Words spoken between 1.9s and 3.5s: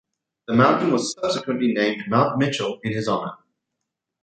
Mount Mitchell in his honor.